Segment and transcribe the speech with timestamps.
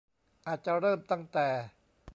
[0.47, 1.47] อาจจะเริ่มตั้งแต่